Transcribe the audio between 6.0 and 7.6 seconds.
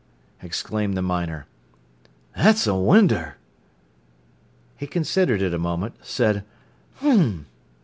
said "H'm!"